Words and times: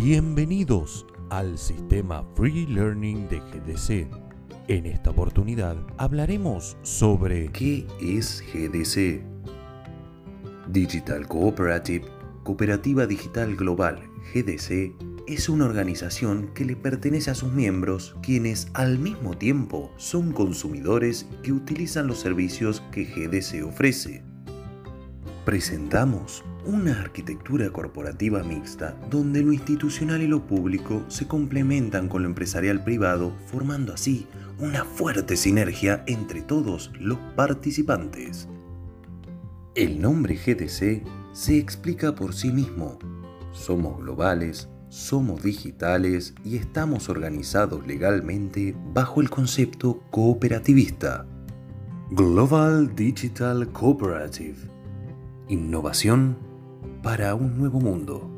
Bienvenidos 0.00 1.04
al 1.28 1.58
sistema 1.58 2.24
Free 2.36 2.66
Learning 2.66 3.28
de 3.28 3.40
GDC. 3.40 4.06
En 4.68 4.86
esta 4.86 5.10
oportunidad 5.10 5.76
hablaremos 5.96 6.76
sobre 6.82 7.48
¿Qué 7.48 7.84
es 8.00 8.44
GDC? 8.54 9.20
Digital 10.68 11.26
Cooperative, 11.26 12.06
Cooperativa 12.44 13.06
Digital 13.06 13.56
Global, 13.56 13.98
GDC, 14.32 14.94
es 15.26 15.48
una 15.48 15.64
organización 15.64 16.54
que 16.54 16.64
le 16.64 16.76
pertenece 16.76 17.32
a 17.32 17.34
sus 17.34 17.52
miembros, 17.52 18.14
quienes 18.22 18.68
al 18.74 19.00
mismo 19.00 19.36
tiempo 19.36 19.90
son 19.96 20.30
consumidores 20.30 21.26
que 21.42 21.50
utilizan 21.50 22.06
los 22.06 22.20
servicios 22.20 22.84
que 22.92 23.04
GDC 23.04 23.66
ofrece. 23.66 24.22
Presentamos 25.48 26.44
una 26.66 27.00
arquitectura 27.00 27.70
corporativa 27.70 28.42
mixta 28.42 28.94
donde 29.08 29.42
lo 29.42 29.54
institucional 29.54 30.20
y 30.20 30.26
lo 30.26 30.46
público 30.46 31.06
se 31.08 31.26
complementan 31.26 32.06
con 32.06 32.20
lo 32.20 32.28
empresarial 32.28 32.84
privado, 32.84 33.32
formando 33.46 33.94
así 33.94 34.26
una 34.58 34.84
fuerte 34.84 35.38
sinergia 35.38 36.04
entre 36.06 36.42
todos 36.42 36.90
los 37.00 37.16
participantes. 37.34 38.46
El 39.74 40.02
nombre 40.02 40.34
GDC 40.34 41.02
se 41.32 41.56
explica 41.56 42.14
por 42.14 42.34
sí 42.34 42.52
mismo. 42.52 42.98
Somos 43.52 44.00
globales, 44.00 44.68
somos 44.90 45.42
digitales 45.42 46.34
y 46.44 46.58
estamos 46.58 47.08
organizados 47.08 47.86
legalmente 47.86 48.76
bajo 48.92 49.22
el 49.22 49.30
concepto 49.30 50.02
cooperativista. 50.10 51.24
Global 52.10 52.94
Digital 52.94 53.66
Cooperative. 53.72 54.77
Innovación 55.50 56.36
para 57.02 57.34
un 57.34 57.56
nuevo 57.56 57.80
mundo. 57.80 58.28